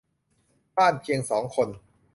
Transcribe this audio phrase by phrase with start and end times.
[0.77, 1.69] บ้านเพียง สอง คน